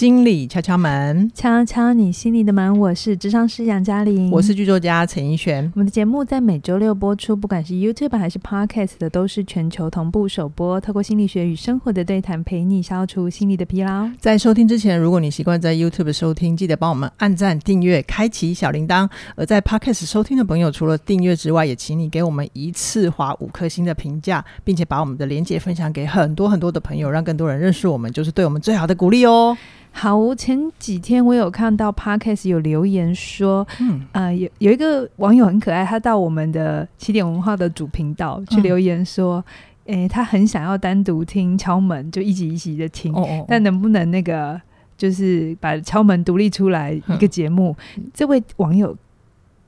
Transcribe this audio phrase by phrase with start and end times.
[0.00, 2.74] 心理敲敲门，敲敲你心里的门。
[2.78, 5.70] 我是智商师杨嘉玲，我是剧作家陈奕璇。
[5.74, 10.80] 我们的节目在每周六播出，不管是 YouTube 还是 Podcast 的，都是全球同步首播。
[10.80, 14.08] 透过心理学与生活的对谈，陪你消除心理的疲劳。
[14.18, 19.06] 在收听之前，如果你习惯在 YouTube 收听，记得帮我们按赞、订阅、开启小铃铛。
[19.36, 29.54] 而在 Podcast 收听的朋友，除了订阅之外，也请你给我们一次划五颗星的评价，并且把我们的连接分享给很多很多的朋友，让更多人认识我们，就是对我们最好的鼓励哦。
[29.92, 39.44] 好，前几天我有看到 Podcast 有留言说，嗯，呃，有有一个网友很可爱，他到我们的起点文化的主频道去留言说，
[39.86, 44.60] 嗯、诶，他很想要单独听敲门，就一集一集的听，哦哦，但能不能那个
[44.96, 47.76] 就是把敲门独立出来一个节目？
[47.96, 48.96] 嗯、这位网友。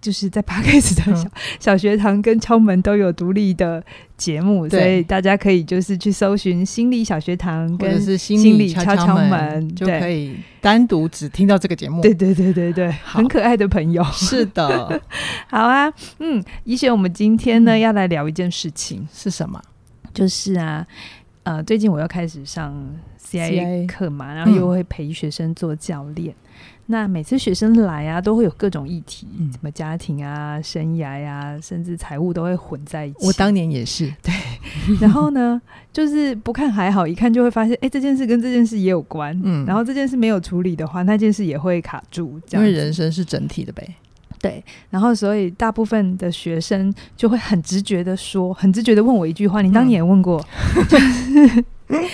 [0.00, 3.80] 就是在 Podcast 的小、嗯、小学堂跟敲门都有独立的
[4.22, 12.00] 节目，所以大家可以就是去搜寻心理小学堂跟心理敲敲门，就可以单独只听到这个节目。
[12.00, 14.04] 对对对对对，很可爱的朋友。
[14.12, 15.02] 是的，
[15.50, 19.60] 好啊，嗯，奕璇，我们今天呢、嗯、要来聊一件事情，是什么？
[20.14, 20.86] 就是啊，
[21.42, 22.72] 呃，最近我又开始上
[23.20, 26.30] CIA 课嘛，然后又会陪学生做教练。
[26.30, 26.41] 嗯
[26.92, 33.26] 那每次学生来啊，都会有各种议题，嗯、什么家庭啊、生涯呀、啊，甚至财务都会混在一起。
[33.26, 34.30] 我当年也是， 对。
[35.00, 35.58] 然后呢，
[35.90, 39.40] 就是不看还好，一看就会发现，哎、欸，这件事跟这件事也有关。
[39.42, 39.64] 嗯。
[39.64, 42.38] 然后这件事没有处理的话，那件事也会卡住。
[42.46, 42.66] 这样。
[42.66, 43.94] 因为人生是整体的呗。
[44.38, 44.62] 对。
[44.90, 50.44] 然后，所以大部分的学生就会很直觉的说，很直觉的问我一句话：你当年也问过？
[50.76, 51.64] 嗯就是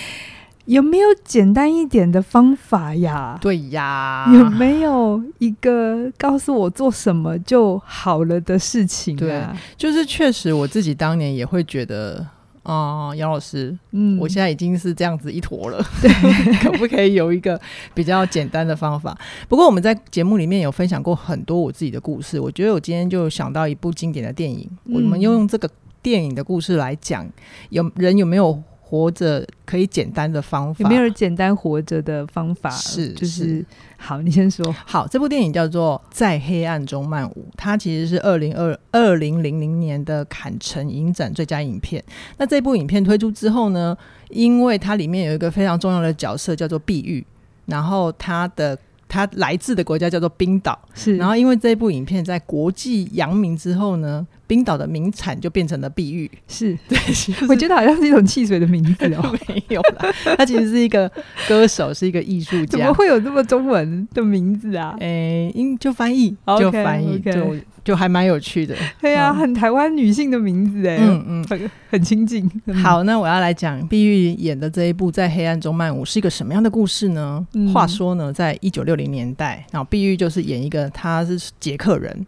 [0.69, 3.35] 有没有简单一点的方法呀？
[3.41, 9.15] 对呀，有没有一个告诉我做什么就好了的事情？
[9.17, 9.43] 对，
[9.75, 12.23] 就是确实我自己当年也会觉得，
[12.61, 16.11] 啊、嗯，杨老师，嗯，我现在已经是这样子一坨了，对，
[16.61, 17.59] 可不可以有一个
[17.95, 19.17] 比较简单的方法？
[19.47, 25.67] 不过我们在节目里面有分享过很多我自己的故事，我觉得我今天就想到一部经典的电影，嗯、我们用这个
[26.03, 27.27] 电影的故事来讲，
[27.71, 28.61] 有人有没有？
[28.89, 32.71] 活着可以简单的方法，有没有简单活着的方法？
[32.71, 33.65] 是，就是，是
[33.97, 34.75] 好，你先说。
[34.83, 42.03] 好，这部电影叫做《在黑暗中漫舞》，它其实是二零二二零零零年的坎城影展最佳影片。
[42.37, 43.95] 那这部影片推出之后呢，
[44.29, 47.23] 因为它里面有一个非常重要的角色叫做碧玉，
[47.67, 48.75] 然后它的
[49.07, 51.15] 它来自的国家叫做冰岛，是。
[51.15, 54.25] 然后因为这部影片在国际扬名之后呢。
[54.49, 56.75] 冰岛的名产就变成了碧玉，是。
[56.87, 61.07] 对，就是、我觉得好像是一种汽水的名字哦， 没有啦，他其实是一个
[61.47, 64.95] 歌手，是一个艺术家，怎么会有这么中文的名字啊？
[64.99, 72.49] 诶、欸，因就翻译，okay, 就翻译就就还蛮有趣的，对啊，嗯、很台湾女性的名字哎，嗯嗯，很很亲近。
[72.81, 77.45] 好，那我要来讲碧玉演的这一部《在黑暗中漫舞》是一个什么样的故事呢？
[77.53, 82.25] 嗯、话说呢，在一九六零年代，然后碧玉就是演一个他是捷克人。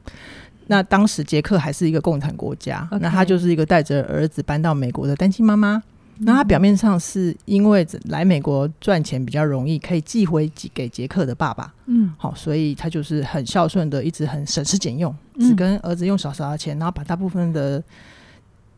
[0.72, 5.84] 那当时捷克还是一个共产国家.那她就是一个带着儿子搬到美国的单亲妈妈。
[6.20, 17.84] 那她表面上是因为来美国赚钱比较容易，可以寄回给捷克的爸爸，嗯，好，所以她就是很孝顺的，一直很省吃俭用，只跟儿子用少少的钱，然后把大部分的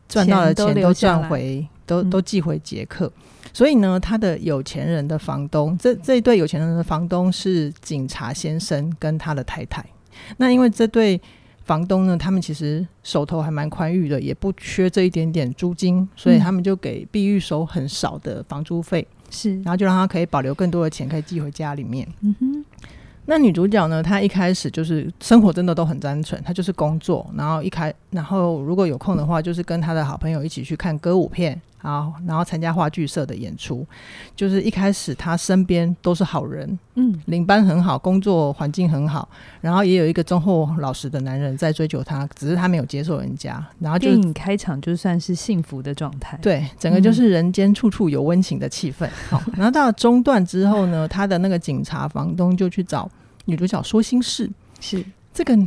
[0.08, 3.08] 赚到的钱都赚回，都都寄回捷克。
[3.52, 9.84] 所以呢，他的有钱人的房东，这这一对有钱人的房东是警察先生跟他的太太。
[10.38, 11.20] 那因为这对
[11.64, 22.06] 房东呢，他们其实手头还蛮宽裕的，也不缺这一点点租金，所以他们就给碧玉收很少的房租费，是，然后就让他可以保留更多的钱，可以寄回家里面。
[22.20, 22.64] 嗯哼。
[23.26, 31.58] 那女主角呢，她一开始就是生活真的都很单纯，她就是工作，然后一开，然后如果有空的话，就是跟她的好朋友一起去看歌舞片。
[31.84, 33.86] 好，然后参加话剧社的演出，
[34.34, 39.28] 就是一开始他身边都是好人，嗯，领班很好，工作环境很好，
[39.60, 43.62] 然后也有一个忠厚老实的男人在追求他，只是他没有接受人家。
[43.78, 49.06] 然后就电影开场就算是幸福的状态，对，整个就是人间处处有温情的气氛。
[49.28, 53.06] 好，然后到了中段之后呢，他的那个警察房东就去找
[53.44, 55.04] 女主角说心事，是
[55.34, 55.58] 这个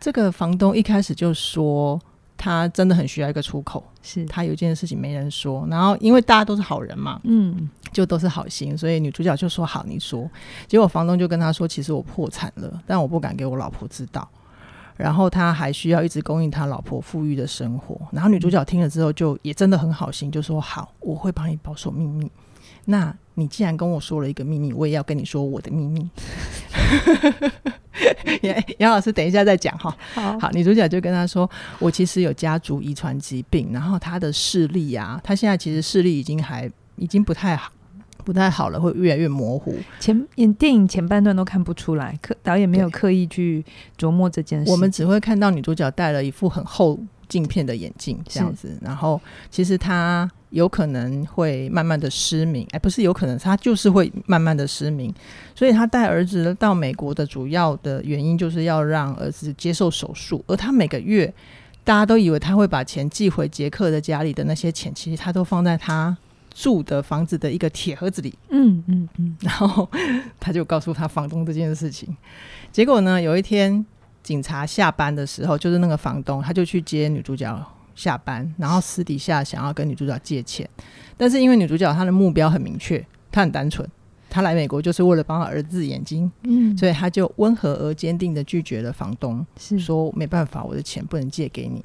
[0.00, 2.00] 这个房东一开始就说。
[2.36, 10.28] 他真的很需要一个出口，是他有一件事情没人说，然后因为大家都是好人嘛，嗯，就都是好心，所以女主角就说好，你说。
[10.66, 14.28] 结果房东就跟他说，其实我破产了，但我不敢给我老婆知道，
[14.96, 18.00] 然后他还需要一直供应他老婆富裕的生活。
[18.12, 22.30] 然后女主角听了之后，就也真的很好心，就说好，我会帮你保守秘密。
[22.86, 26.08] 那你既然跟我说了一个秘密，我也要跟你说我的秘密。
[28.42, 29.94] 杨杨老师，等一下再讲哈。
[30.14, 31.48] 好，好，女主角就跟他说
[31.80, 37.72] ：“我其实有家族遗传疾病，然后他的视力啊，他现在其实视力已经还已经不太好，
[38.24, 39.76] 不太好了，会越来越模糊。
[39.98, 43.64] 前演电影前半段都看不出来，刻导演没有刻意去
[43.98, 44.70] 琢磨这件事。
[44.70, 46.98] 我们只会看到女主角戴了一副很厚
[47.28, 48.78] 镜片的眼镜，这样子。
[48.82, 55.14] 然后其实她有可能会慢慢的失明，哎，不是有可能，他就是会慢慢的失明。
[55.54, 60.42] 所以他带儿子到美国的主要的原因，就是要让儿子接受手术。
[60.46, 61.32] 而他每个月，
[61.84, 66.16] 大家都以为他会把钱寄回杰克的家里的那些钱，其实他都放在他。
[66.58, 69.86] 住的房子的一个铁盒子里，嗯嗯嗯，然后
[70.40, 72.16] 他就告诉他房东这件事情。
[72.72, 73.84] 结果呢，有一天
[74.22, 77.54] 警察下班的时候，就是那个房东，他就去接女主角
[77.96, 80.68] 下班，然后私底下想要跟女主角借钱，
[81.16, 83.88] 但是因为女主角她的目标很明确，她很单纯，
[84.30, 91.84] 她来美国就是为了帮她儿子眼睛，嗯，所以她就温和而坚定的拒绝了房东，是说没办法，我的钱不能借给你。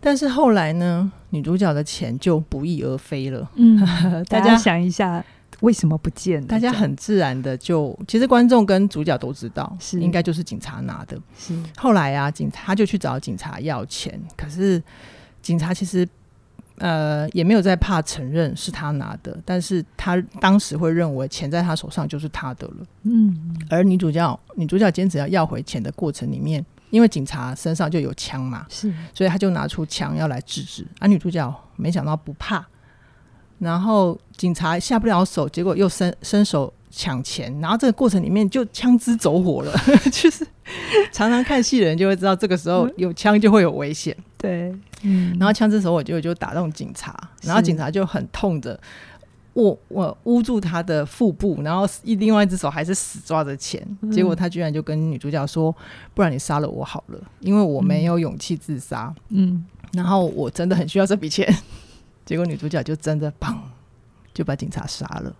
[0.00, 3.50] 但是后来呢，女主角的钱就不翼而飞了。
[3.56, 3.78] 嗯，
[4.30, 5.24] 大家想一下，
[5.60, 6.40] 为什么不见？
[6.46, 11.20] 大家很自然的就，其实观众跟主角都知道，是应该就是警察拿的。
[11.36, 14.80] 是后来啊，警察就去找警察要钱，可是
[15.48, 16.06] 警察其实
[16.76, 22.74] 呃也没有在怕承认是他拿的，但是他当时会认为钱在他手上就是他的了。
[23.04, 26.62] 嗯，而女主角女主角坚持要要回钱的过程里面。
[26.90, 30.86] 因为警察身上就有枪嘛，是，所以他就拿出枪要来制止。
[30.98, 32.66] 而、啊、女主角没想到不怕，
[33.58, 39.72] 然后警察下不了手，结果又伸伸手抢钱，然后这个过程里面就枪支走火了。
[40.10, 40.46] 就是
[41.12, 44.16] 常常看戏的人就会知道，这个时候有枪就会有危险。
[44.36, 48.78] 对，嗯，然后枪支走火就就打动警察，然后警察就很痛的。
[49.54, 55.74] 我我捂住他的腹部，然后一另外一只手还是死抓着钱，嗯，结果他居然就跟女主角说
[56.14, 61.52] ：“不然你杀了我好了，因为我没有勇气自杀。”嗯，然后我真的很需要这笔钱。
[62.24, 63.56] 结果女主角就真的砰，
[64.32, 65.34] 就把警察杀了。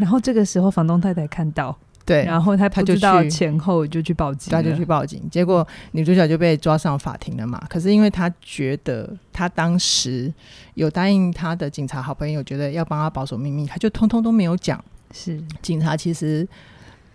[0.00, 1.76] 然后这个时候，房东太太看到。
[2.06, 7.62] 对，然后他他就到前后就去报警，他就去报警，结果女主角就被抓上法庭了嘛。
[7.68, 10.32] 可是因为她觉得她当时
[10.74, 14.82] 有答应她的警察好朋友，觉得要帮她保守秘密，她就通通都没有讲。
[15.12, 16.48] 是警察其实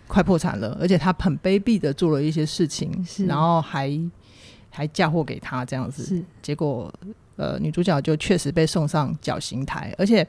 [0.07, 3.99] 快破产了，而且他很卑鄙的做了一些事情，是然后还
[4.69, 6.03] 还嫁祸给他这样子。
[6.03, 6.93] 是结果
[7.35, 10.25] 呃，女主角就确实被送上绞刑台，而且。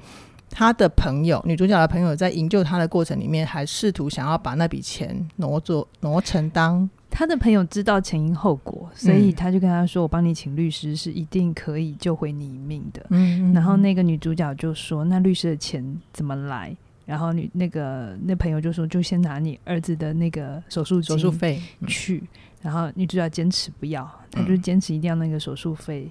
[0.51, 16.77] 他的朋友，女主角的朋友，在营救他的过程里面，还试图想要把那笔钱挪作挪成当他的朋友知道前因后果，所以他就跟他说：“我帮你请律师，是一定可以救回你一命的。”嗯，然后那个女主角就说：“那律师的钱怎么来？”
[17.07, 22.23] 然后女那个那朋友就说：“就先拿你儿子的那个手术手术费去。”
[22.61, 26.09] 然后女主角坚持不要，她就坚持一定要那个手术费。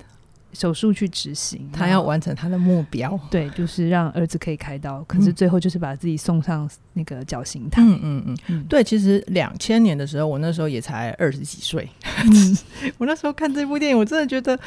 [0.55, 3.19] 手术去执行，他要完成他的目标。
[3.29, 7.81] 对，就是让儿子可以开刀，可是最后就是把自己送上那个绞刑台。
[7.83, 11.87] 嗯嗯嗯，嗯，对，其实两千年的时候，我那时候也才二十几岁。
[12.23, 12.57] 嗯、
[12.97, 14.57] 我那时候看这部电影，我真的觉得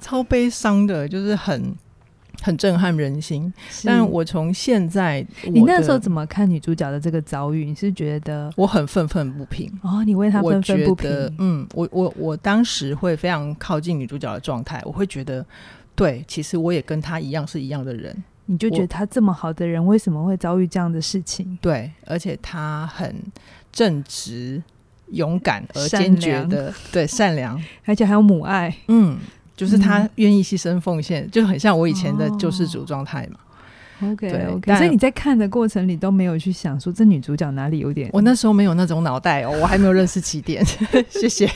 [0.00, 1.74] 超悲伤的，就是很。
[2.42, 3.52] 很震撼人心，
[3.84, 7.64] 但我从现在，你那时候怎么看女主角的这个遭遇？
[7.64, 10.04] 你是觉得我很愤愤不平哦？
[10.04, 11.10] 你为她愤愤不平？
[11.38, 15.44] 嗯，我我我当时会非常靠近女主角的状态，我会觉得，
[15.94, 18.16] 对，其实我也跟她一样是一样的人。
[18.44, 21.58] 你就觉得她这么好的人，为什么会遭遇这样的事情？
[21.60, 23.14] 对，而且她很
[23.72, 24.62] 正直、
[25.08, 29.18] 勇敢而坚决的，对，善良，而且还有母爱，嗯。
[29.56, 33.40] 就是他愿意牺牲奉献，嗯，就很像我以前的救世主状态嘛。
[34.00, 38.10] 哦、OK，对，okay, 所以你在看的过程里都没有去想说这女主角哪里有点……
[38.12, 40.62] 我那时候没有那种脑袋哦，我还没有认识起点。
[41.08, 41.50] 谢谢。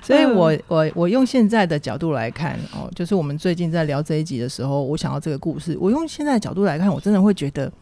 [0.00, 7.72] 所以我我我用现在的角度来看哦，就是我们最近在聊这一集的时候，我想到这个故事，我用现在的角度来看，我真的会觉得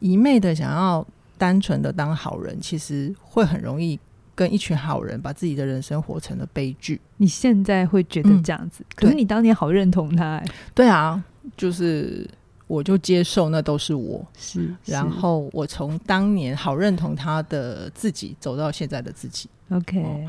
[0.00, 1.06] 一昧的想要
[1.38, 3.96] 单纯的当好人，其实会很容易。
[4.40, 8.82] 跟一群好人把自己的人生活成了悲剧，你现在会觉得这样子？
[8.82, 10.44] 嗯、可是你当年好认同他、欸，
[10.74, 11.22] 对啊，
[11.58, 12.26] 就是
[12.66, 19.46] 我就接受那都是我，是，然后我从当年好认同他的自己走到现在的自己。
[19.68, 20.26] OK，、哦、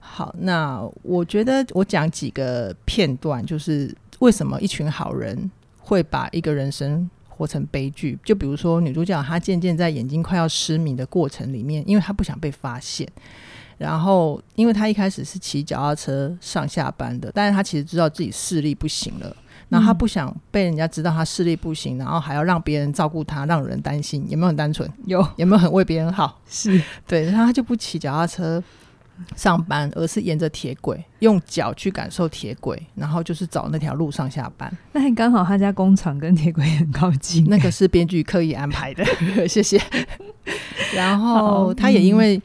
[0.00, 7.08] 好，那我觉得我讲几个片段，就是为什么一群好人会把一个人生。
[7.42, 13.04] 活成悲剧，就比如说女主角，她渐渐在眼睛快要失明的过程里面，因为她不想被发现，
[13.78, 19.36] 然后因为她一开始是骑脚踏车上下班的，但是她其实知道自己视力不行了，
[19.68, 24.88] 然后她不想被人家知道她视力不行，然后还要让别人照顾她，让人担心，有没有很单纯？
[25.06, 26.40] 有，有没有很为别人好？
[26.48, 26.80] 是。
[27.08, 28.62] 对，然后她就不骑脚踏车，
[29.36, 34.72] 上班，而是沿着铁轨，用脚去感受铁轨，然后就是找那条路上下班。
[34.92, 39.04] 那刚好他家工厂跟铁轨很靠近，那个是编剧刻意安排的，
[39.48, 39.80] 谢谢。
[40.94, 42.40] 然后他也因为。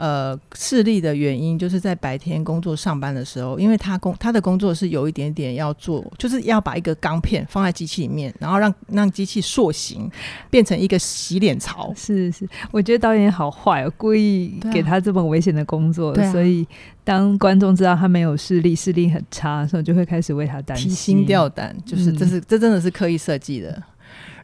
[0.00, 10.10] 呃，视力的原因就是在白天工作上班的时候，因为他工他的工作是有一点点要做，就是要把一个钢片放在机器里面，然后让让机器塑形，
[10.48, 11.92] 变成一个洗脸槽。
[11.94, 16.66] 是是，我觉得导演好坏哦，故意给他这么危险的工作，啊、所以
[17.04, 21.76] 当观众知道他没有视力，视力很差的时候，就会开始为他担心，提心吊胆。
[21.84, 23.82] 就是这是、嗯、这真的是刻意设计的。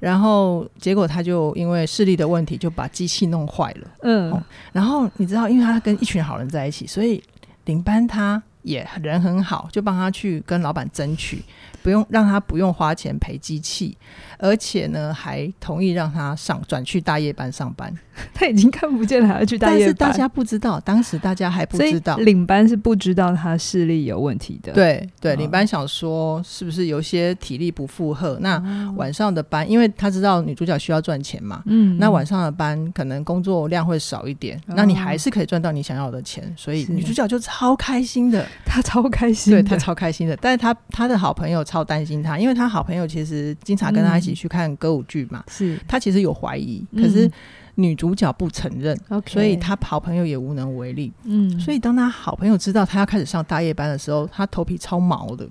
[0.01, 3.91] 然后结果他就因为视力的问题，就把机器弄坏了。
[4.03, 7.23] 嗯、哦，然后你知道，因为他跟一群好人在一起，所以
[7.65, 11.43] 领班他也人很好，就帮他去跟老板争取。
[11.83, 13.97] 不用让他不用花钱赔机器，
[14.39, 17.93] 而且呢，还同意让他上转去大夜班上班。
[18.33, 19.79] 他已经看不见了，还要去大夜班。
[19.81, 24.73] 但是大家不知道，当时大家还不知道，领班是不知道他视力有问题的。
[24.73, 28.39] 对对，领班想说是不是有些体力不负荷？
[28.41, 28.59] 那
[28.97, 40.35] 晚上的班，因为他知道女主角需要赚钱嘛，嗯，那晚上的班可能工作量会少一点，那你还是可以赚到你想要的钱，所以女主角就超开心的，她超开心，对她超开心的。
[40.41, 41.87] 但是她她的好朋友超。
[41.87, 45.45] 担心她，因为她好朋友其实经常跟她一起去看歌舞剧嘛。
[45.49, 47.31] 是、嗯、他其实有怀疑，可是
[47.77, 51.13] 女主角不承认，嗯、所以他好朋友也无能为力。
[51.25, 55.49] 嗯，所以当他好朋友知道他要开始上大夜班的时候，他头皮超毛的，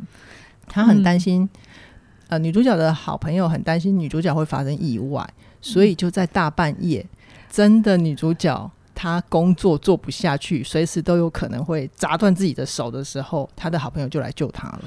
[0.68, 1.42] 他很担心。
[1.44, 5.28] 嗯、呃，女主角的好朋友很担心女主角会发生意外，
[5.62, 7.06] 所以就在大半夜，
[7.50, 14.82] 真的女主角她工作做不下去，随时都有可能会砸断自己的手的时候，他的好朋友就来救她了。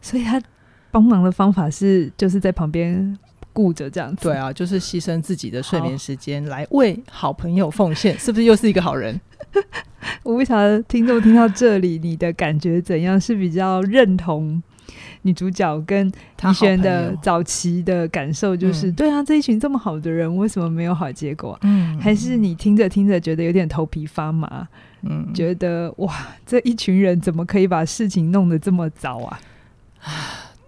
[0.00, 0.42] 所以他。
[0.92, 3.16] 帮忙的方法是，就是在旁边
[3.52, 4.28] 顾着这样子。
[4.28, 9.20] 对啊，就是牺牲自己的睡眠时间来为好朋友奉献， 是不是又是一个好人？
[10.22, 13.20] 我不晓得听众听到这里，你的感觉怎样？
[13.20, 14.62] 是比较认同
[15.22, 21.58] 女主角跟怡轩的早期的感受，就是对啊，这一群这么好的人，为什么没有好结果？
[21.62, 24.66] 嗯，还是你听着听着觉得有点头皮发麻？
[25.02, 26.14] 嗯，觉得哇，
[26.46, 29.40] 这一群人怎么可以把事情弄得这么糟啊？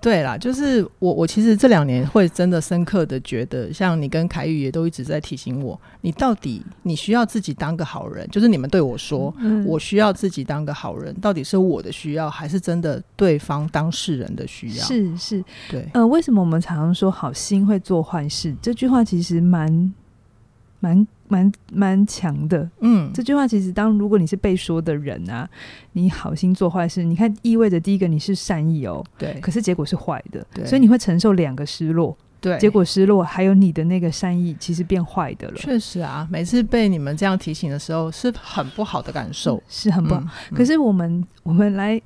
[0.02, 14.84] 对啦，就是我，我其实这两年会真的深刻的觉得，像你跟凯宇也都一直在提醒我，你到底你需要自己当个好人，就是你们对我说，嗯、我需要自己当个好人，到底是我的需要，还是真的对方当事人的需要？
[14.84, 18.52] 是是，对，呃，为什么我们常常说好心会做坏事？
[18.60, 19.94] 这句话其实蛮
[20.82, 21.06] 蛮。
[21.28, 25.48] 蛮蛮强的，嗯，这句话其实当如果你是被说的人啊，
[25.92, 35.54] 你好心做坏事，你看意味着第一个你是善意哦，对，可是结果是坏的，对，所以你会承受两个失落，对，结果失落，还有你的那个善意其实变坏的了。
[35.54, 40.20] 确实啊，每次被你们这样提醒的时候，是很不好的感受，嗯、是很不好。
[40.20, 41.98] 嗯嗯、可是我们我们来。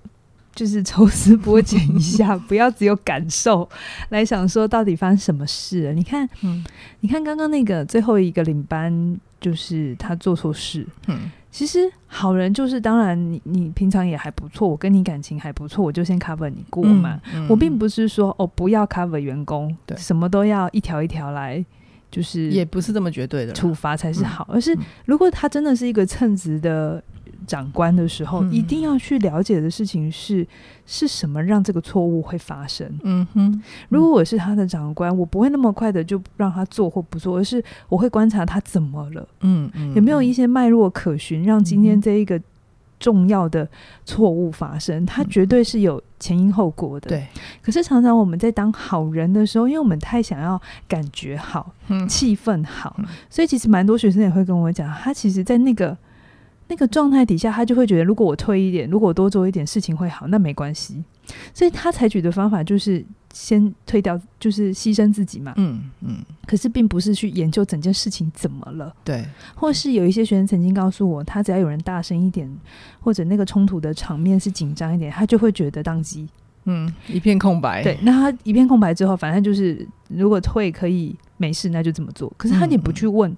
[0.56, 3.68] 就是抽丝剥茧一下， 不要只有感受
[4.08, 5.92] 来想说到底发生什么事了。
[5.92, 6.64] 你看，嗯，
[7.00, 10.86] 你看刚刚那个最后一个领班，就是他做错事。
[11.08, 17.20] 嗯，其实好人就是，当然你你平常也还不错，我跟你感情还不错，我就先 cover 你过嘛。
[17.34, 21.62] 嗯嗯、我并不是说哦不要 cover 员工，对，什么都要一条一条来，
[22.10, 27.04] 就是也不是这么绝对的处罚才是好，而是如果他真的是一个称职的。
[27.46, 30.46] 长官的时候，一定要去了解的事情是
[30.84, 32.86] 是什么让这个错误会发生。
[33.04, 39.28] 嗯哼，如果我是他的长官，我不会那么快的就让他做或不做，而是我会观察他怎么了。
[39.40, 42.40] 嗯嗯，有没有一些脉络可循，让今天这一个
[42.98, 43.68] 重要的
[44.04, 45.06] 错误发生？
[45.06, 47.08] 他绝对是有前因后果的。
[47.08, 47.26] 对。
[47.62, 51.72] 可是常常我们在当好人的时候，因为我们太想要感觉好、
[52.08, 52.96] 气氛好，
[53.30, 55.96] 所以其实蛮多学生也会跟我讲，他其实，在那个。
[56.68, 61.02] 那个状态底下，他就会觉得，如果我退一点，如果我多做一点，事情会好，那没关系。
[61.52, 65.52] 所以他采取的方法就是先退掉，就是牺牲自己嘛。
[65.56, 66.18] 嗯嗯。
[66.46, 68.94] 可是并不是去研究整件事情怎么了。
[69.04, 69.24] 对。
[69.54, 72.48] 或是有一些学生曾经告诉我，他只要有人大声一点，
[73.00, 76.28] 或者那个冲突的场面是紧张一点，他就会觉得当机。
[76.64, 77.82] 嗯，一片空白。
[77.82, 82.32] 对，那他一片空白之后，反正就是如果退可以没事，那就这么做。
[82.36, 83.32] 可是他也不去问，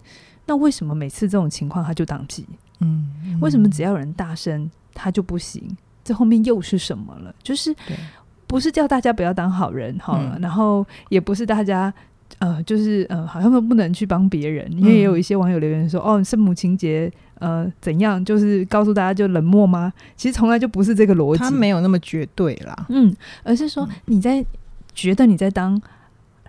[0.47, 2.47] 那为什么每次这种情况他就当机？
[2.81, 3.07] 嗯，
[3.41, 5.63] 为什么只要有人大声，他就不行？
[6.05, 7.35] 这后面又是什么了？
[7.43, 7.75] 就是
[8.47, 11.93] 不是叫大家不要当好人哈，嗯、然后也不是大家
[12.39, 19.93] 呃，就是呃，好像都不能去帮别人，因为也有一些网友留言说，哦，圣母情节呃怎样，就是告诉大家就冷漠吗？
[20.17, 22.87] 其实从来就不是这个逻辑，他没有那么绝对啦。
[22.89, 24.45] 嗯，而是说你在
[24.95, 25.81] 觉得你在当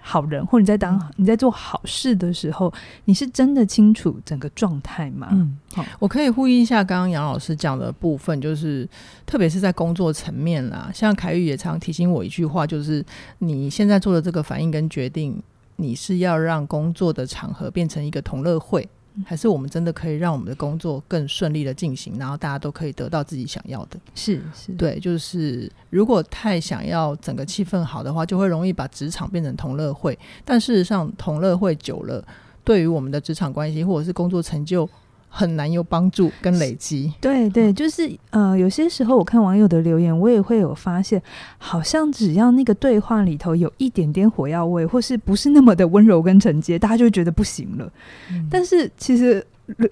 [0.02, 2.74] 好人，或者你在当你在做好事的时候，
[3.06, 5.30] 你是真的清楚整个状态吗？
[5.32, 8.88] 嗯，好，我可以呼应一下刚刚杨老师讲的部分，就是
[9.26, 13.06] 特别是在工作层面啦，像凯宇也常提醒我一句话，就是
[13.40, 15.42] 你现在做的这个反应跟决定，
[15.76, 18.88] 你是要让工作的场合变成一个同乐会。
[19.26, 24.00] 还是我们真的可以让我们的工作更顺利的进行，然后大家都可以得到自己想要的。
[24.16, 30.18] 是是，对，就是如果太想要整个气氛好的话，就会容易把职场变成同乐会。
[30.46, 32.26] 但事实上，同乐会久了，
[32.64, 34.90] 对于我们的职场关系或者是工作成就，
[35.30, 37.14] 很难有帮助跟累积。
[37.22, 41.22] 对对，就是呃，有些时候我看网友的留言，我也会有发现，
[41.58, 47.90] 好像只要那个对话里头有一点点火药味，或是不是那么的温柔跟承接，大家就会觉得不行了。
[48.32, 49.46] 嗯、但是其实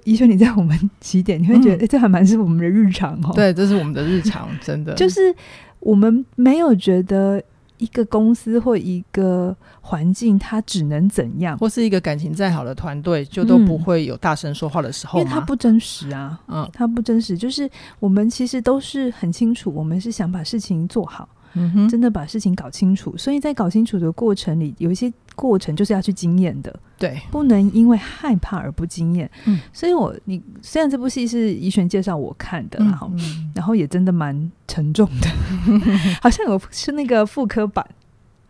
[0.03, 3.31] 怡萱，你在我们起点，你会觉得，哎、嗯欸，这还蛮是我们的日常哦。
[3.33, 4.93] 对，这是我们的日常，真的。
[4.95, 5.33] 就是
[5.79, 7.41] 我们没有觉得。
[7.77, 11.57] 一个公司或一个环境，它只能怎样？
[11.57, 16.39] 或是一个感情再好的团队，就都不会有大声说话的时候，嗯，因为它不真实啊。
[16.47, 17.69] 嗯，它不真实，就是
[17.99, 21.27] 我们其实都是很清楚，我们是想把事情做好。
[21.57, 29.29] 嗯哼，真的把事情搞清楚，所以在搞清楚的过程里，有一些过程就是要去经验的，对，不能因为害怕而不经验。
[29.45, 35.27] 嗯，所以我你虽然这部戏是怡璇介绍我看的，然后、嗯、然后也真的蛮沉重的，
[36.21, 37.85] 好像有是那个妇科版。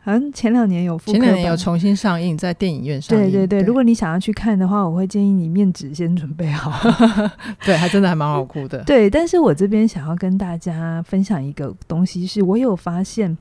[0.08, 3.26] 好像前两年有，前两年有重新上映，在电影院上映。
[3.26, 6.72] 对对对，对如果你想要去看的话，我会建议你面纸先准备好。
[7.66, 8.82] 对，还真的还蛮好哭的。
[8.88, 13.38] 对，但是我这边想要跟大家分享一个东西，是我有发现，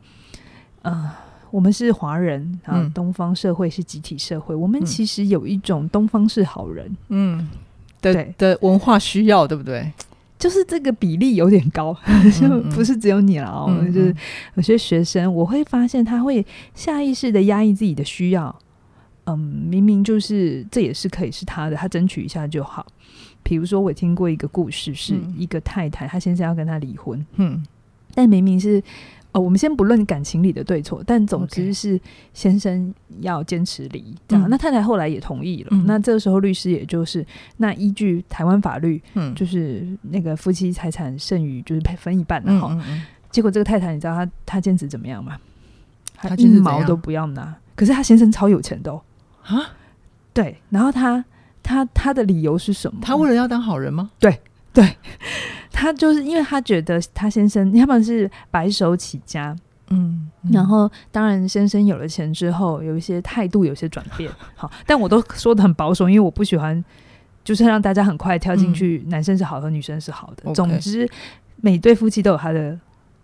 [0.83, 1.09] 呃，
[1.53, 7.49] 我们是华人啊，东方社会是集体社会，嗯、我们其实有一种东方是好人，嗯，
[8.03, 9.89] 的对的文化需要，对不对？
[10.39, 11.97] 就是这个比例有点高，
[12.41, 13.67] 就不是只有你了哦。
[13.69, 14.17] 嗯嗯，就是
[14.55, 18.55] 有些学生，我会发现他会下意识的压抑自己的需要。
[19.25, 22.87] 嗯，明明就是这也是可以是他的，他争取一下就好。
[23.43, 27.65] 比如说，我听过一个故事，是一个太太，她先生要跟他离婚，嗯，
[28.15, 28.83] 但明明是。
[29.37, 32.01] 哦，我们先不论感情里的对错，但总之是
[32.33, 34.49] 先生要坚持离，这样。
[34.49, 35.69] 那太太后来也同意了。
[35.73, 37.25] 嗯、那这个时候律师也就是，
[37.59, 42.69] 那依据台湾法律，嗯，就是那个夫妻财产剩余就是配分一半的哈。
[42.71, 45.37] 嗯嗯嗯，结果这个太太，你知道她她坚持怎么样吗？
[46.17, 47.55] 她一毛都不要拿。
[47.75, 49.03] 可是她先生超有钱的哦。
[49.43, 49.69] 啊？
[50.33, 50.57] 对。
[50.71, 51.23] 然后他
[51.63, 53.01] 他他的理由是什么？
[53.03, 54.11] 他为了要当好人吗？
[54.19, 54.41] 对
[54.73, 54.97] 对。
[55.77, 59.55] 他就是因为他觉得他先生要不然是白手起家，
[59.91, 66.83] 嗯，嗯，然后当然先生有了钱之后，有一些态度有些转变， 好，但我都说的很保守，因为我不喜欢
[67.45, 71.07] 就是让大家很快跳进去，男生是好的，女生是好的，嗯、总之
[71.61, 72.79] 每对夫妻都有他的。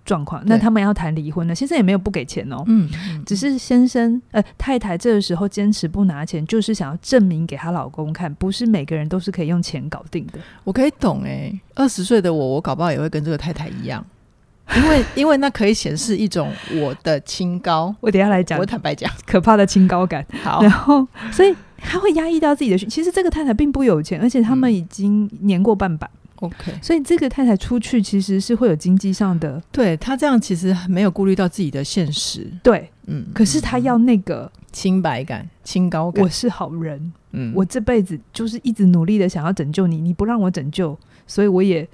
[0.05, 1.55] 状况，那他们要谈离婚了？
[1.55, 10.39] 先生也没有不给钱哦，嗯，嗯，只是先生呃太太这个时候坚持不拿钱，就是想要证明给她老公看，不是每个人都是可以用钱搞定的。
[10.65, 14.05] 我可以懂哎，二十岁的我，我搞不好也会跟这个太太一样，
[14.77, 17.95] 因为因为那可以显示一种我的清高。
[18.01, 20.27] 我等下来讲，我坦白讲，可怕的清高感。
[20.43, 22.79] 好，然后所以他会压抑到自己的。
[22.79, 26.09] 其实这个太太并不有钱，而且他们已经年过半百。
[26.43, 41.89] OK，所以这个太太出去其实是会有经济上的，对她这样其实没有顾虑到自己的现实，对，嗯，可是她要那个清白感、清高感，我是好人，嗯，我这辈子就是一直努力的想要拯救你，你不让我拯救，所以我也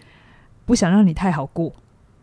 [0.64, 1.72] 不想让你太好过。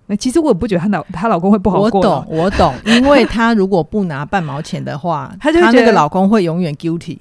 [0.08, 7.18] 那其实我也不觉得她老她老公会不好过，我懂，我懂，因为她如果不拿半毛钱的话， 她就觉得她那个老公会永远 guilty。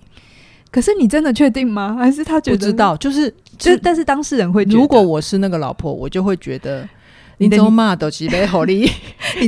[0.74, 1.94] 可是你真的确定吗？
[1.96, 2.96] 还是他觉得不知道？
[2.96, 6.84] 就是就，但是当事人会觉得，如果我是那个老婆，我就会觉得
[7.38, 7.56] 你的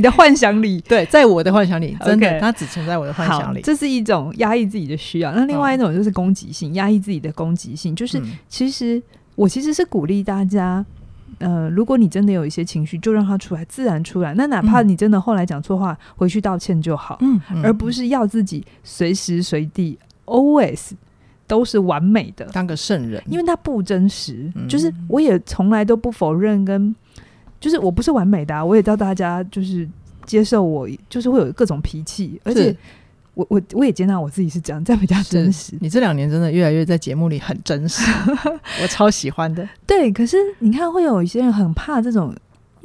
[0.09, 3.59] 幻想里，对，在我的幻想里，真的，他只存在我的幻想里。
[3.61, 5.33] 这是一种压抑自己的需要。
[5.33, 9.03] 那另外一种就是攻击性，压抑自己的攻击性，就是其实
[9.35, 10.85] 我其实是鼓励大家，
[11.39, 14.33] 呃，如果你真的有一些情绪，就让它出来，自然出来。
[14.35, 20.91] 那哪怕你真的后来讲错话，回去道歉就好，嗯，而不是要自己随时随地 always。
[21.47, 24.51] 都是完美的，当个圣人，因为他不真实。
[24.55, 26.93] 嗯、就是我也从来都不否认，跟
[27.59, 29.87] 就是我不是完美的、啊，我也叫大家就是
[30.25, 32.75] 接受我，就是会有各种脾气，而且
[33.33, 35.77] 我我我也接纳我自己是这样，这样比较真实。
[35.79, 38.03] 你这两年真的越来越在节目里很真实，
[38.83, 39.67] 我超喜欢的。
[39.85, 42.35] 对，可是你看，会有一些人很怕这种。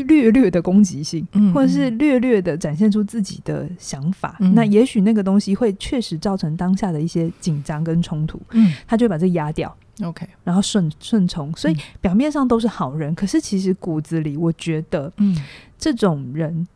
[0.03, 15.37] 略略的攻击性，或者是略略的展现出自己的想法，嗯、那也许那个东西会确实造成当下的一些紧张跟冲突，嗯，他就把这压掉，OK，然后顺顺从，所以表面上都是好人，嗯、可是其实骨子里，我觉得，嗯，
[15.79, 16.67] 这种人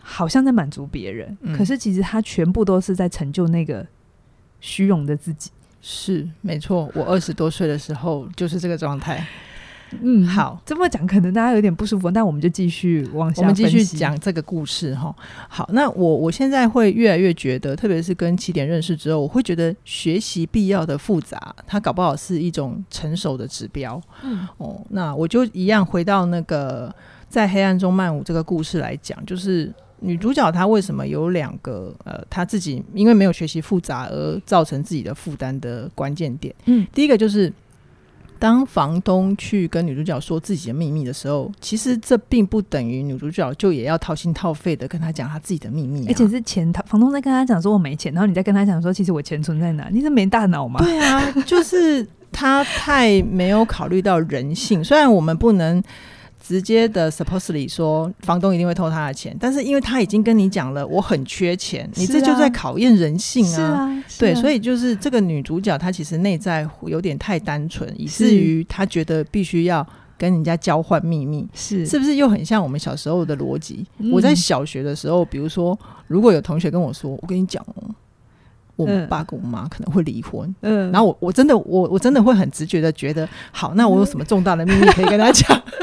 [0.00, 3.86] 好像在满足别人，嗯、可是其实他全部都是在成就那个
[4.60, 5.50] 虚荣的自己。
[5.88, 9.24] 是没错，我二十多岁的时候就是这个状态。
[10.02, 15.14] 嗯，好，这么讲可能大家有点不舒服，那我们就继续往下，我们继续讲这个故事哈。
[15.48, 24.00] 好，那我我现在会越来越觉得，特别是跟起点认识之后，我会觉得学习必要的复杂，它搞不好是一种成熟的指标。
[24.22, 26.94] 嗯，哦，那我就一样回到那个
[27.28, 29.72] 在黑暗中漫舞这个故事来讲，就是。
[30.00, 36.54] 女主角她为什么有两个呃，她自己因为没有学习复杂而造成自己的负担的关键点？
[36.66, 37.50] 嗯，第一个就是
[38.38, 49.88] 当房东去跟女主角说自己的秘密的时候，其实这并不等于女主角就也要掏心掏肺的跟他讲他自己的秘密，啊，而且是钱，房东在跟他讲说我没钱，然后你再跟他讲说其实我钱存在哪？
[49.90, 50.78] 你是没大脑吗？
[50.84, 55.82] 对啊，就是他太没有考虑到人性，虽然我们不能。
[56.46, 63.90] 直接的 supposedly 说房东一定会偷他的钱，但是因为他已经跟你讲了，我很缺钱，你这就在考验人性啊。
[64.16, 69.84] 对，所以就是这个女主角她其实内在有点太单纯，以至于她觉得必须要
[70.16, 73.84] 跟人家交换秘密，是是不是又很像我们小时候的逻辑？
[74.12, 77.92] 我在小学的时候，比如说如果有同学跟我说，我跟你讲哦。
[78.76, 85.50] 我爸跟我妈可能会离婚，嗯，然后我我真的我我真的会很直觉的觉得，好，那我有什么重大的秘密可以跟他讲？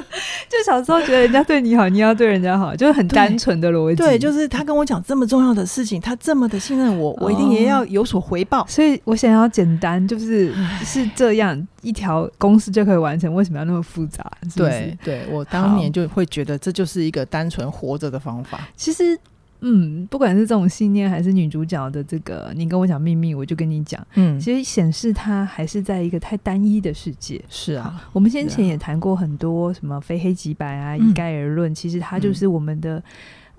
[0.49, 3.95] 就小时候觉得人家对你好，你要对人家好，就是很单纯的逻辑。
[3.95, 8.61] 对，就是他跟我讲这么重要的事情，他这么的信任我，我一定也要有所回报。
[8.61, 10.53] 哦，所以我想要简单，就是
[10.83, 14.23] 是这样一条公式就可以完成，为什么要那么复杂？
[14.43, 14.69] 是不是？
[14.69, 18.59] 对，对我当年就会觉得这就是一个单纯活着的方法。
[18.75, 19.17] 其实。
[19.65, 24.05] 嗯，不管是这种信念，还是女主角的这个，你跟我讲秘密，我就跟你讲。
[24.15, 27.41] 嗯，其实显示她还是在一个太单一的世界。
[27.49, 31.73] 是啊，我们先前也谈过很多什么非黑即白啊，一概而论。
[31.73, 33.01] 其实它就是我们的、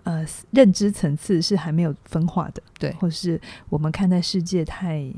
[0.05, 3.40] 嗯、呃认知层次是还没有分化的，对，或是
[3.71, 5.11] 我们看待世界太。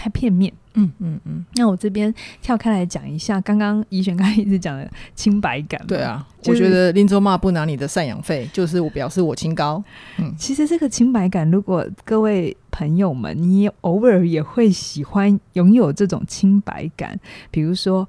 [0.00, 1.44] 太片面，嗯嗯嗯。
[1.56, 5.78] 那我这边跳开来讲一下，刚刚怡璇刚才一直讲的清白感。
[5.86, 9.84] 对啊，就是、我觉得林州骂不拿你的赡养费，就是我表示我清高。
[10.18, 18.08] 嗯，其实这个清白感，如果各位朋友们，你偶尔也会喜欢拥有这种清白感，比如说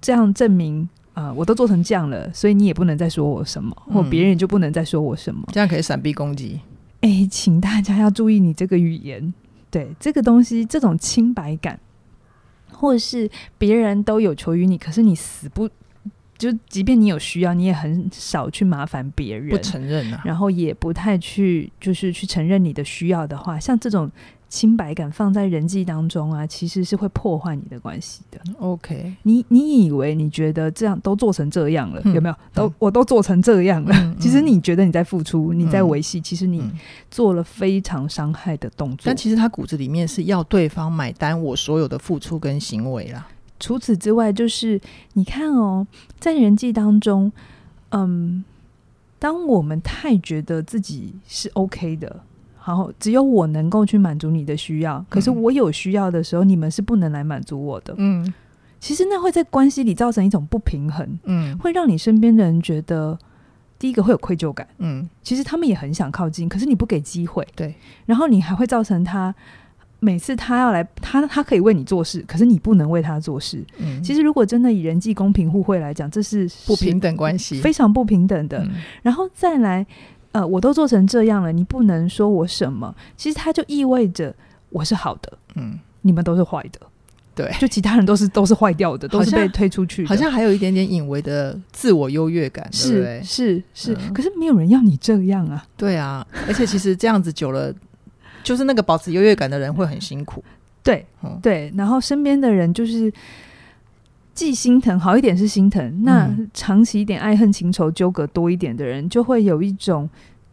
[0.00, 6.58] 这样证明啊、呃，我都做成这样了，所以你也不能再说我什么，嗯、或别人就不能再说我什么，这样可以闪避攻击。
[7.02, 9.32] 哎，请大家要注意你这个语言。
[9.70, 11.78] 对这个东西，这种清白感，
[12.72, 15.68] 或者是别人都有求于你，可是你死不
[16.36, 24.10] 就，即便你有需要，你也很少去麻烦别人，不承认啊，然后也不太去，就是去承认你的需要的话，像这种。
[24.48, 28.40] 清白感放在人际当中啊，其实是会破坏你的关系的。
[28.58, 32.34] OK，你你以为你觉得这样都做成这样了，嗯、有没有？
[32.54, 34.16] 都、嗯、我都做成这样了、嗯。
[34.18, 36.64] 其实你觉得你在付出，嗯、你在维系、嗯，其实你
[37.10, 39.02] 做了非常伤害的动作。
[39.04, 43.28] 但其实他骨子里面是要对方买单我所有的付出跟行为啦。
[43.60, 44.80] 除此之外，就是
[45.12, 45.86] 你看哦，
[46.18, 47.30] 在人际当中，
[47.90, 48.42] 嗯，
[49.18, 52.20] 当我们太觉得自己是 OK 的。
[52.68, 57.94] 然后只有我能够去满足你的需要，可是我有需要的时候，嗯、你们是不能来满足我的。
[57.96, 58.30] 嗯，
[58.78, 61.18] 其实那会在关系里造成一种不平衡。
[61.24, 63.18] 嗯，会让你身边的人觉得，
[63.78, 64.68] 第一个会有愧疚感。
[64.76, 67.42] 嗯，其实他们也很想靠近，可是你不给机会。
[67.56, 69.34] 对，然后你还会造成他
[69.98, 73.64] 每次他要来，他他可以为你做事，可是你不能为他做事。
[73.78, 78.58] 嗯，其实如果真的以人际公平互惠来讲，这是不平等关系，非常不平等的。
[78.58, 79.86] 嗯、然后再来。
[80.32, 82.94] 呃，我都做成这样了，你不能说我什么？
[83.16, 84.34] 其实它就意味着
[84.70, 86.80] 我是好的，嗯，你们都是坏的，
[87.34, 97.74] 对，就其他人都是都是坏掉的，都是被推出去的，好像还有一点点隐微的自我优越感，是是是、嗯，可是没有人要你这样啊，对啊，而且其实这样子久了，
[98.42, 100.44] 就是那个保持优越感的人会很辛苦，
[100.82, 103.12] 对、嗯、对，然后身边的人就是。
[104.38, 106.04] 既心疼，好一点是心疼。
[106.04, 110.08] 那长期一点爱恨情仇纠葛多一点的人，就会有一种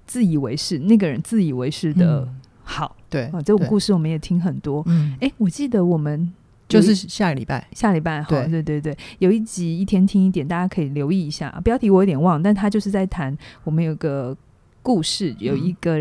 [0.08, 0.80] 自以为是。
[0.80, 2.28] 那个人自以为是的
[2.64, 4.82] 好，嗯、对啊，这种故事我们也听很多。
[4.88, 6.34] 嗯，哎、欸，我记得我们
[6.68, 11.52] 就是下个礼拜，下礼拜好，对对对，有一集一天听一点，大家可以留意一下。
[11.64, 14.36] 标题我有点忘，但他就是在谈我们有个
[14.82, 15.96] 故事，有一个、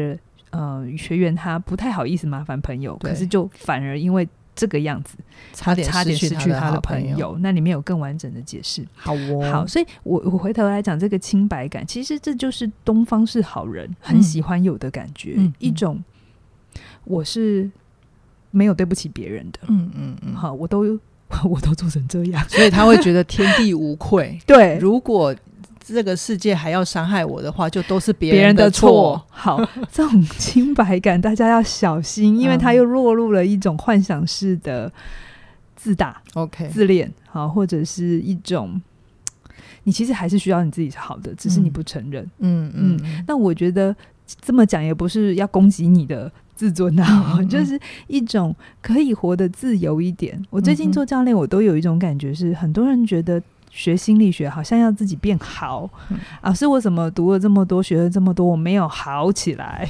[0.53, 4.27] 嗯、呃学员他不太好意思麻烦朋友，可是就反而因为。
[4.55, 5.17] 这个样子，
[5.53, 7.37] 差点差点失去他的朋友。
[7.41, 8.87] 那里面有更完整的解释。
[8.95, 16.03] 好哦，好，所以我我回头来讲这个清白感，其实这就是东方是好人很喜欢有的感觉，嗯、一种
[17.05, 17.71] 我是
[18.51, 19.61] 没有对不起别人的。
[19.69, 20.99] 嗯嗯嗯，好，我都
[21.45, 24.39] 我都做成这样，所以他会觉得天地无愧。
[24.47, 25.35] 对，如果
[25.87, 29.23] 这个世界还要伤害我的话，就都是别人，人的错。
[29.29, 34.91] 好， 这种清白感大家要小心，因为他又落入了一种幻想式的
[35.77, 38.81] 自大、OK、自恋，好，或者是一种
[39.83, 42.25] 你其实还是需要你自己是好的，只是你不承认。
[42.39, 43.25] 嗯嗯，嗯。
[43.29, 43.95] 那我觉得
[44.41, 46.33] 这么讲也不是要攻击你的。
[46.57, 50.37] 自尊啊，嗯、 就是一种可以活得自由一点。
[50.39, 53.43] 嗯、我最近做教练，我都有一种感觉是，很多人觉得
[53.77, 59.89] 学心理学好像要自己变好、嗯、啊，是我怎么读了这么多，学了这么多，我没有好起来。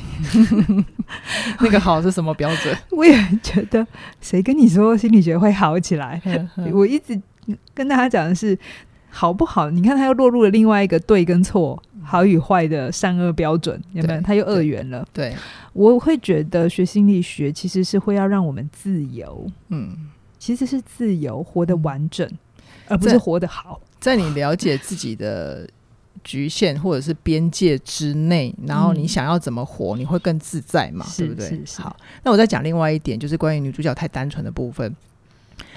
[1.61, 2.75] 那个好是什么标准？
[2.91, 3.87] 我也觉得，
[4.23, 6.19] 谁跟你说心理学会好起来？
[6.73, 7.21] 我一直
[7.75, 8.59] 跟大家讲的是，
[9.11, 9.69] 好不好？
[9.69, 11.81] 你看，他又落入了另外一个对跟错。
[12.07, 14.21] 好与坏的善恶标准有没有？
[14.21, 15.07] 他又二元了。
[15.11, 15.35] 对，
[15.73, 22.31] 我会觉得学心理学其实是会要让我们自由，嗯，其实是自由活得完整，
[22.89, 23.81] 而不是活得好。
[24.01, 25.69] 在你了解自己的
[26.23, 31.07] 局限或者是边界之内，然后你想要怎么活，你会更自在嘛？
[31.17, 31.49] 对不对？
[31.49, 31.83] 是是。
[31.83, 34.95] 好，那我再讲另外一点，就是关于女主角太单纯的部分。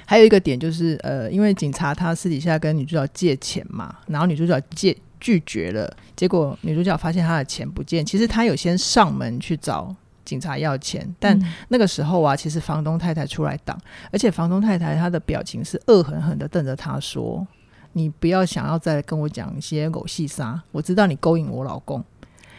[0.05, 4.95] 还有一个点就是，呃，因为警察他私底下跟女主角借钱嘛，然后女主角借。
[5.19, 8.05] 拒绝了，结果女主角发现她的钱不见。
[8.05, 9.93] 其实她有先上门去找
[10.27, 13.79] 警察要钱，但那个时候啊，其实房东太太出来挡，
[14.11, 17.47] 而且房东太太她的表情是恶狠狠的瞪着她说
[17.93, 22.03] ：“你不要想要再跟我讲一些狗戏杀，我知道你勾引我老公。”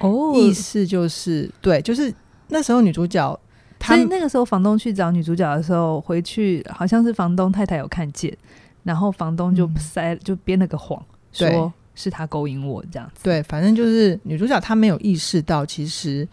[0.01, 2.11] 哦，意思就是对，就是
[2.49, 3.39] 那时候女主角，
[3.81, 8.35] 所以那个时候房东去找女主角的时候，回去好像是房东太太有看见，
[8.83, 11.71] 然后房东就塞就编了个谎说。
[12.01, 16.29] 是他勾引我这样子，对，反正就是女主角她没有意识到，其实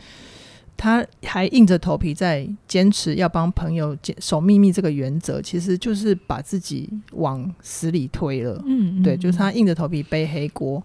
[0.77, 8.61] 她还硬着头皮在坚持要帮朋友守秘密这个原则，其实就是把自己往死里推了。
[8.65, 10.83] 嗯，对，就是他硬着头皮背黑锅，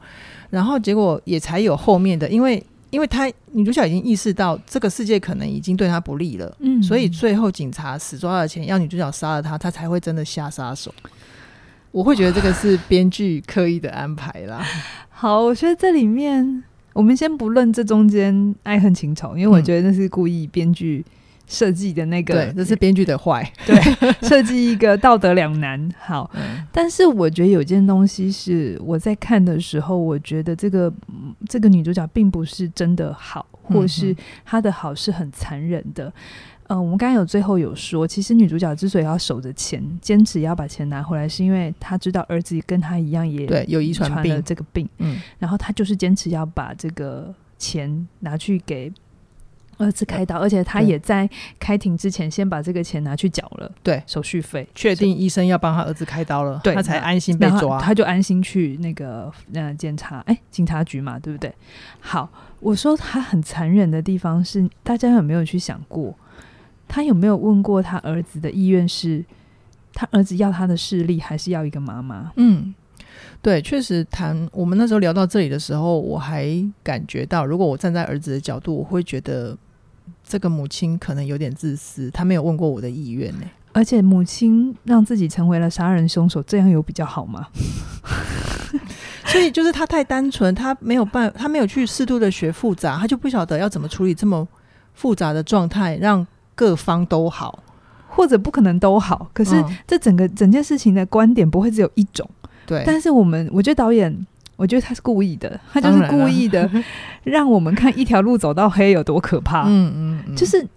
[0.49, 10.95] 然后结果也才有后面的，因为因为他女主角已经意识到这个世界可能已经对他不利了，嗯，所以最后警察死抓了钱，要女主角杀了他，他才会真的下杀手。
[11.93, 14.65] 我会觉得这个是编剧刻意的安排啦。
[15.09, 21.05] 好，我觉得这里面我们先不论这中间爱恨情仇，因为我觉得那是故意编剧
[21.47, 23.77] 设计的那个，对，这是编剧的坏， 对，
[24.29, 25.89] 设计一个道德两难。
[25.99, 30.93] 好，嗯，但是我觉得有件东西是我在看的时候，我觉得这个
[31.49, 36.07] 这个女主角并不是真的好，或是她的好是很残忍的。
[36.07, 36.13] 嗯、
[36.71, 48.93] 呃，我们刚刚有最后有说，其实女主角之所以要守着钱，坚持要把钱拿回来，是因为她知道儿子跟她一样也对有遗传病这个病，嗯，然后她就是坚持要把这个钱拿去给
[49.79, 51.29] 儿子开刀，而且她也在
[51.59, 61.53] 开庭之前先把这个钱拿去缴了，对手续费，确定医生要帮她儿子开刀了，对，她才安心被抓，她就安心去那个呃检查，哎，警察局嘛，对不对？
[61.99, 62.31] 好，
[62.61, 66.15] 我说她很残忍的地方是，大家有没有去想过？
[66.93, 69.25] 他有没有问过他儿子的意愿是，
[69.95, 72.33] 他儿子要他的视力，还是要一个妈妈？
[72.35, 72.75] 嗯，
[73.41, 79.57] 对，确实谈我们那时候聊到这里的时候，我还感觉到，如果我站在儿子的角度，我会觉得
[80.25, 83.47] 这个母亲可能有点自私，他没有问过我的意愿呢。
[83.73, 87.47] 而且母亲让自己成为了杀人凶手，这样有比较好吗？
[89.27, 94.47] 所以就是他太单纯，他没有办，他没有去适度的学复杂，他就不晓得要怎么处理这么
[94.93, 96.27] 复杂的状态，让。
[96.61, 97.59] 各方都好，
[98.07, 99.31] 或者不可能都好。
[99.33, 102.29] 可是这整个整件事情的观点不会只有一种。
[102.67, 104.15] 对，但是我们我觉得导演，
[104.57, 106.71] 我觉得他是故意的，他就是故意的，
[107.25, 109.63] 让我们看一条路走到黑有多可怕。
[109.63, 110.69] 嗯嗯，嗯，就是。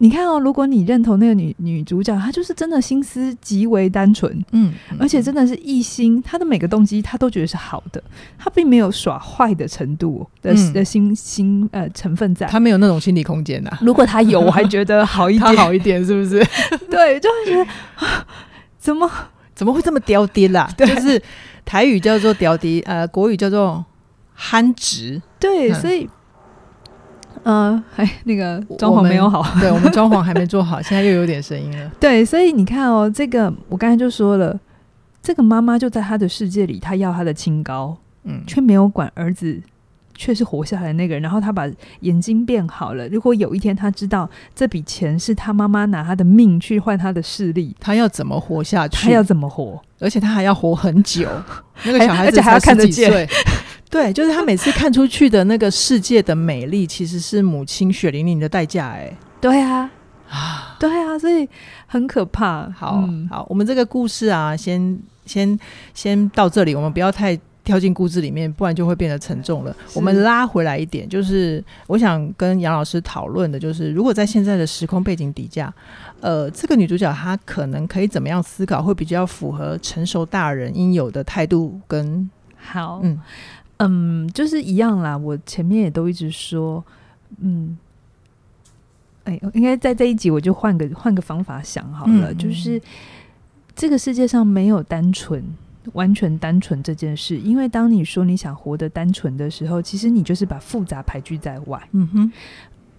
[0.00, 8.00] 你看哦，如果你认同那个女女主角，她就是真的心思极为单纯，嗯，嗯，而且真的是一心，她的每个动机她都觉得是好的，
[8.38, 13.78] 她并没有耍坏的程度的、嗯、的心心呃成分在，她没有那种心理空间呐、啊。
[13.82, 16.38] 如果她有，我还觉得好一点， 好一点是不是？
[16.88, 17.70] 对，就会觉得
[18.78, 19.10] 怎么
[19.54, 20.70] 怎么会这么刁爹啦？
[20.78, 21.20] 就是
[21.64, 23.84] 台语叫做刁爹，呃，国语叫做
[24.32, 26.08] 憨直，对，所以。
[27.50, 31.90] 嗯，哎，那个装潢没有好，对，我们装潢还没做好， 现在又有点声音了。
[31.98, 34.60] 对，所以你看哦，这个我刚才就说了，
[35.22, 39.58] 这个妈妈就在她的世界里，她要她的清高，嗯，却没有管儿子
[40.14, 41.22] 却是活下来的那个人。
[41.22, 41.66] 然后他把
[42.00, 43.08] 眼睛变好了。
[43.08, 49.06] 如果有一天他知道这笔钱是他妈妈拿他的命去换他的视力，他要怎么活下去？
[49.06, 49.80] 他要怎么活？
[50.00, 51.26] 而且他还要活很久。
[51.84, 53.10] 那个小孩子而且还要看得见。
[53.90, 58.88] 对，就是他每次看出去的那个世界的美丽，其实是母亲血淋淋的代价。
[58.88, 59.90] 哎，对啊，
[60.28, 61.48] 啊，对啊，所以
[61.86, 62.68] 很可怕。
[62.70, 65.58] 好、嗯、好，我们这个故事啊，先先
[65.94, 69.74] 先到这里，我们不要太跳进故事里面，不然就会变得沉重了。
[69.94, 75.72] 我们拉回来一点，就是我想跟杨老师讨论的，就是如果在现在的时空背景底下，
[76.20, 83.18] 呃，这个女主角她可能可以怎么样思考，会比较符合成熟大人应有的态度跟好，嗯
[83.78, 85.16] 嗯，就是一样啦。
[85.16, 86.84] 我前面也都一直说，
[87.40, 87.76] 嗯，
[89.24, 92.80] 哎，应该在这一集我就换个换个方法想好了，嗯、就是
[93.74, 95.42] 这个世界上没有单纯。
[95.94, 101.88] 完全单纯这件事，因为当你说你想活得单纯的时候，其实你就是把复杂排拒在外。
[101.92, 102.32] 嗯哼，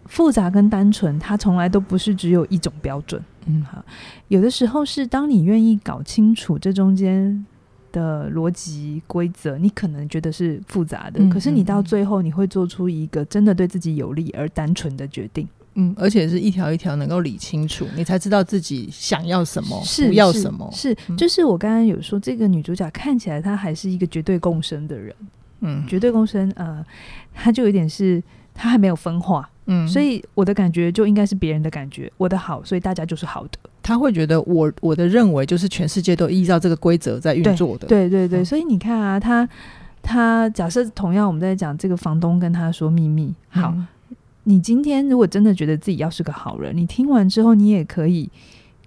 [0.05, 3.23] 复杂跟单纯，它从来都不是只有一种标准。
[3.45, 3.85] 嗯，哈，
[4.29, 7.45] 有的时候是当你愿意搞清楚这中间
[7.91, 15.47] 的逻辑规则，你可能觉得是复杂的，嗯，可是你到最后你会做出一个真的对自己有利而单纯的决定。
[15.75, 19.82] 嗯，而且是一条一条能够理清楚，你才知道自己想要什么，
[20.13, 20.67] 要什么。
[20.73, 25.15] 是，是就是我刚刚有说，这个女主角看起来她还是一个绝对共生的人。
[25.62, 26.84] 嗯，绝对共生，呃，
[27.34, 28.21] 她就有点是
[28.54, 29.49] 她还没有分化。
[29.67, 33.60] 嗯，所以我的感觉就应该是别人的感觉，我的好，所以大家就是好的。
[33.81, 37.87] 她会觉得我我的认为就是全世界都依照这个规则在运作的。
[37.87, 39.47] 对对对，所以你看啊，他
[40.01, 43.73] 他假设同样我们在讲这个房东跟他说秘密，好。
[43.75, 43.87] 嗯
[44.45, 48.27] 你今天如果真的觉得自己要是个好人，你听完之后，你也可以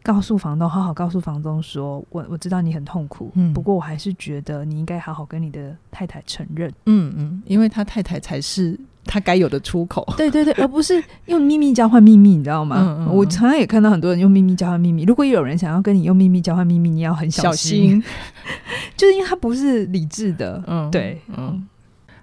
[0.03, 12.77] 告诉房东，好好告诉房东说：“我我知道你很痛苦，嗯，不过我还是觉得你应该好好跟你的太太承认，嗯嗯，因为他太太才是他该有的出口，对对对， 而不是用秘密交换秘密，你知道吗？
[12.81, 15.05] 嗯嗯，我常常也看到很多人用秘密交换秘密。
[15.05, 18.05] 如果有人想要跟你用秘密交换秘密，你要很小心，小心。
[18.97, 21.67] 就是因为他不是理智的，嗯，对，嗯。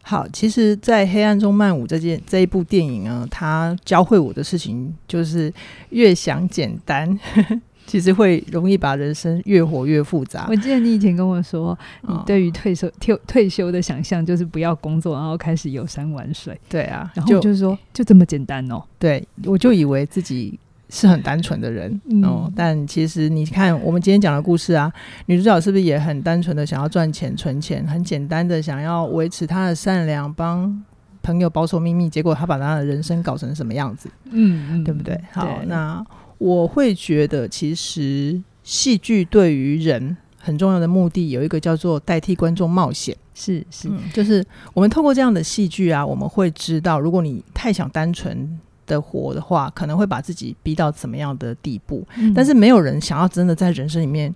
[0.01, 5.53] 好，其实，在《黑暗中漫舞》这件这一部电影呢，它教会我的事情就是
[5.91, 10.45] 越想简单，呵呵其实会容易把人生越活越复杂。
[10.49, 16.59] 我记得你以前跟我说，你对于退休退退休的想象就是不要工作，然后开始游山玩水。
[16.69, 18.81] 对啊，然后就是说就，就这么简单哦。
[18.99, 20.59] 对，我就以为自己。
[20.91, 24.91] 是很单纯的人、嗯、哦，但其实你看，我们今天讲的故事啊，
[25.27, 30.83] 女主角是不是也很单纯的想要赚钱存钱，很简单的想要维持她的善良，帮
[31.21, 34.09] 朋友保守秘密，结果她把她的人生搞成什么样子？
[34.31, 35.15] 嗯，对不对？
[35.31, 36.03] 好，那
[36.39, 48.59] 我会觉得，其实戏剧对于人很重要的目的有一个叫做代替观众冒险，是是、嗯，就是我们透过这样的戏剧啊，我们会知道，如果你太想单纯。
[48.89, 52.03] 的活的话，可能会把自己逼到怎么样的地步？
[52.17, 54.33] 嗯、但是没有人想要真的在人生里面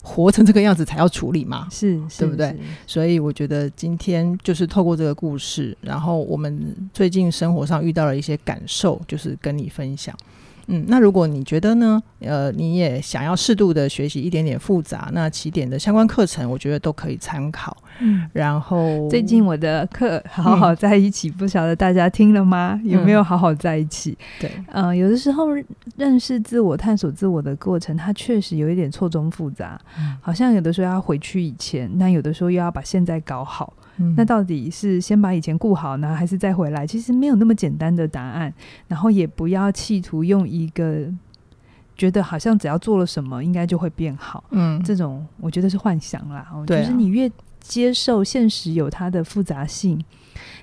[0.00, 1.66] 活成这个样子才要处理嘛？
[1.72, 2.56] 是，是对不对？
[2.86, 10.16] 所以我觉得今天就是透过这个故事，然后我们最近生活上遇到了一些感受，就是跟你分享。
[10.68, 12.02] 嗯，那如果你觉得呢？
[12.20, 17.76] 呃，你也想要适度的学习一点点复杂，那起点的相关课程，我觉得都可以参考。
[18.00, 22.80] 嗯，然后最近我的课好好在一起，嗯，不晓得大家听了吗？
[22.84, 24.10] 有没有好好在一起？
[24.10, 25.48] 嗯、对，呃，有的时候
[25.96, 33.72] 认识自我、探索自我的过程，它确实有一点错综复杂，嗯，好像有的时候要回去以前，那有的时候又要把现在搞好。
[33.98, 36.86] 嗯、那到底是先把以前顾好呢，还是再回来？
[36.86, 38.52] 其实没有那么简单的答案。
[38.88, 41.06] 然后也不要企图用一个
[41.96, 44.44] 觉得好像只要做了什么应该就会变好。
[44.50, 46.46] 嗯，这种我觉得是幻想啦。
[46.66, 47.30] 对啊，就是你越
[47.60, 50.02] 接受现实有它的复杂性，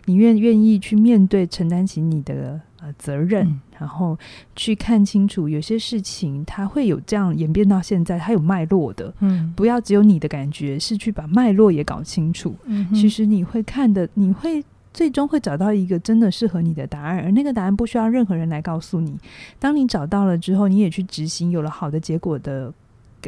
[0.05, 2.59] 你愿愿意去面对、承担起你的。
[2.83, 4.17] 呃，责任、嗯，然后
[4.57, 9.13] 去看清楚，有些事情它会有这样演变到现在，它有脉络的。
[9.21, 12.53] 嗯，不要只有你的感觉，是去把脉络也搞清楚。
[12.65, 14.61] 嗯，其实你会看的，你会
[14.93, 19.17] 最终会找到一个真的适合你的答案，而那个答案不需要任何人来告诉你。
[19.59, 22.73] 当你找到了之后，你也去执行，有了好的结果的。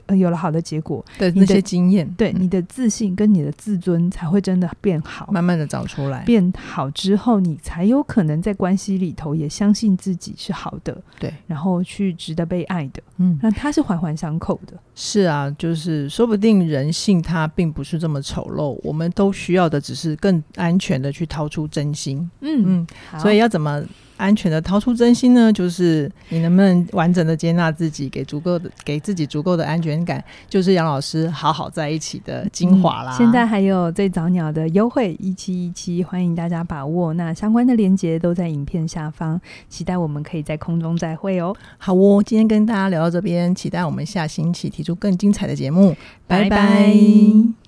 [0.07, 6.23] 呃，有了好的结果的那些经验，对、嗯、你的自信跟你的自尊才会真的变好，慢慢的找出来。
[6.23, 13.01] 变好之后，你才有可能在关系里头也相信自己是好的，对，然后去值得被爱的。
[13.17, 14.73] 嗯，那它是环环相扣的。
[14.95, 22.29] 是啊，就是说不定人性它并不是这么丑陋，我们都需要的只是更安全的去掏出真心。
[22.41, 23.83] 嗯嗯，所以要怎么？
[24.17, 33.15] 安全的掏出真心呢，就是你能不能完整的接纳自己，给足够的给自己足够的安全感，就是杨老师好好在一起的精华啦。
[33.15, 37.13] 嗯，现在还有最早鸟的优惠一期一期，欢迎大家把握。
[37.13, 41.55] 那相关的链接都在影片下方，期待我们可以在空中再会哦。
[41.77, 45.95] 好哦，今天跟大家聊到这边，期待我们下星期提出更精彩的节目。
[46.27, 46.49] 拜拜。
[46.49, 47.64] 拜拜。